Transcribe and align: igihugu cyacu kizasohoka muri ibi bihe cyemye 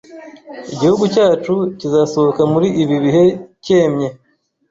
igihugu 0.73 1.03
cyacu 1.13 1.53
kizasohoka 1.79 2.41
muri 2.53 2.67
ibi 2.81 2.95
bihe 3.03 3.25
cyemye 3.65 4.07